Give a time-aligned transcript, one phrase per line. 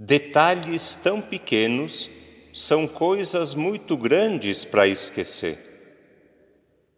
[0.00, 2.08] Detalhes tão pequenos
[2.54, 5.58] são coisas muito grandes para esquecer.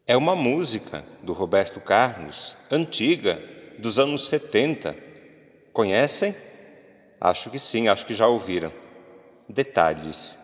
[0.06, 3.42] É uma música do Roberto Carlos, antiga,
[3.78, 4.94] dos anos 70.
[5.72, 6.36] Conhecem?
[7.18, 8.70] Acho que sim, acho que já ouviram.
[9.48, 10.36] Detalhes.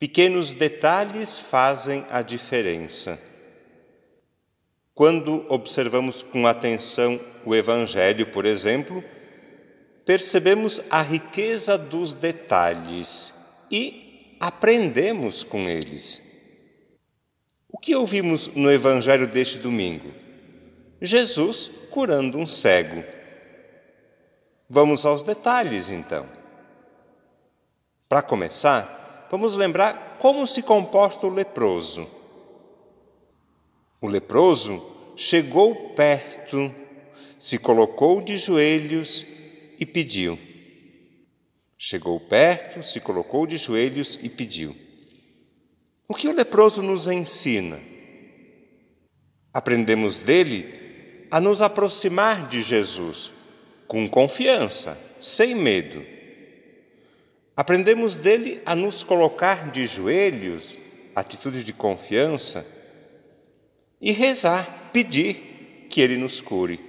[0.00, 3.22] Pequenos detalhes fazem a diferença.
[4.92, 9.04] Quando observamos com atenção o Evangelho, por exemplo,
[10.04, 13.34] percebemos a riqueza dos detalhes
[13.70, 16.32] e aprendemos com eles.
[17.68, 20.12] O que ouvimos no Evangelho deste domingo?
[21.00, 23.02] Jesus curando um cego.
[24.68, 26.26] Vamos aos detalhes então.
[28.08, 32.06] Para começar, vamos lembrar como se comporta o leproso.
[34.00, 34.82] O leproso
[35.16, 36.72] chegou perto,
[37.38, 39.33] se colocou de joelhos
[39.78, 40.38] e pediu.
[41.76, 44.74] Chegou perto, se colocou de joelhos e pediu.
[46.08, 47.78] O que o leproso nos ensina?
[49.52, 53.32] Aprendemos dele a nos aproximar de Jesus
[53.86, 56.04] com confiança, sem medo.
[57.56, 60.76] Aprendemos dele a nos colocar de joelhos,
[61.14, 62.66] atitude de confiança,
[64.00, 66.80] e rezar, pedir que ele nos cure.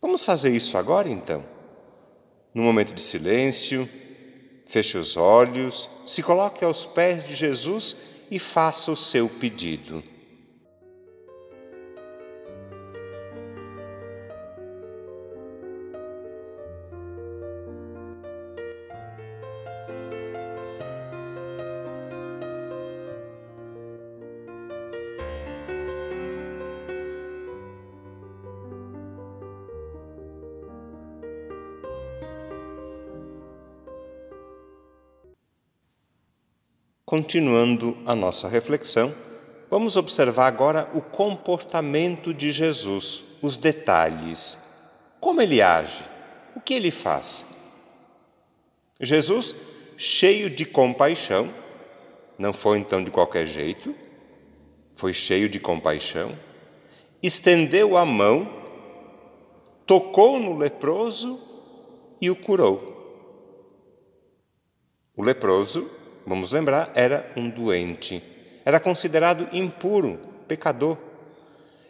[0.00, 1.44] Vamos fazer isso agora então?
[2.54, 3.88] Num momento de silêncio,
[4.66, 7.96] feche os olhos, se coloque aos pés de Jesus
[8.30, 10.02] e faça o seu pedido.
[37.10, 39.12] Continuando a nossa reflexão,
[39.68, 44.78] vamos observar agora o comportamento de Jesus, os detalhes.
[45.18, 46.04] Como ele age?
[46.54, 47.58] O que ele faz?
[49.00, 49.56] Jesus,
[49.96, 51.52] cheio de compaixão,
[52.38, 53.92] não foi então de qualquer jeito,
[54.94, 56.30] foi cheio de compaixão,
[57.20, 58.48] estendeu a mão,
[59.84, 61.42] tocou no leproso
[62.20, 62.88] e o curou.
[65.16, 68.22] O leproso vamos lembrar, era um doente.
[68.64, 70.98] Era considerado impuro, pecador.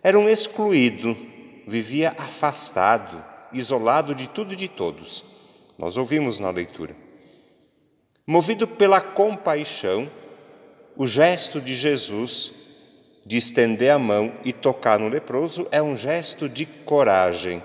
[0.03, 1.17] Era um excluído,
[1.67, 5.25] vivia afastado, isolado de tudo e de todos.
[5.79, 6.95] Nós ouvimos na leitura.
[8.27, 10.11] Movido pela compaixão,
[10.97, 12.61] o gesto de Jesus
[13.25, 17.63] de estender a mão e tocar no leproso é um gesto de coragem.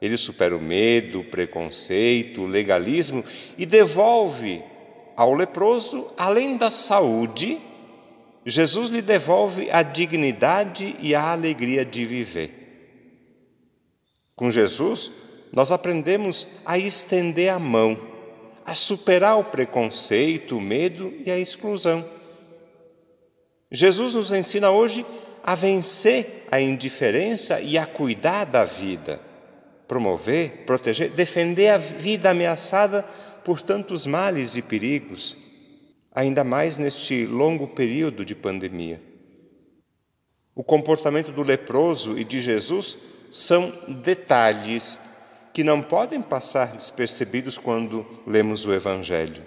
[0.00, 3.24] Ele supera o medo, o preconceito, o legalismo
[3.56, 4.62] e devolve
[5.16, 7.58] ao leproso, além da saúde,
[8.44, 12.52] Jesus lhe devolve a dignidade e a alegria de viver.
[14.36, 15.10] Com Jesus,
[15.52, 17.98] nós aprendemos a estender a mão,
[18.64, 22.08] a superar o preconceito, o medo e a exclusão.
[23.72, 25.04] Jesus nos ensina hoje
[25.42, 29.20] a vencer a indiferença e a cuidar da vida,
[29.88, 33.04] promover, proteger, defender a vida ameaçada
[33.46, 35.36] por tantos males e perigos,
[36.12, 39.00] ainda mais neste longo período de pandemia.
[40.52, 42.98] O comportamento do leproso e de Jesus
[43.30, 44.98] são detalhes
[45.54, 49.46] que não podem passar despercebidos quando lemos o Evangelho.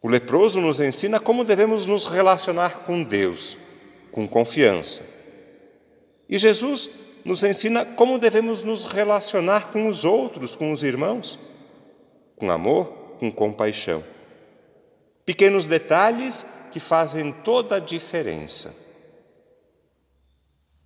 [0.00, 3.58] O leproso nos ensina como devemos nos relacionar com Deus,
[4.12, 5.02] com confiança.
[6.28, 6.90] E Jesus
[7.24, 11.47] nos ensina como devemos nos relacionar com os outros, com os irmãos
[12.38, 12.86] com amor,
[13.18, 14.02] com compaixão.
[15.24, 18.87] Pequenos detalhes que fazem toda a diferença.